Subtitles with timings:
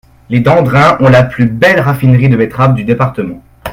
[0.31, 3.43] Les Dandrin ont la plus belle raffinerie de betteraves du département.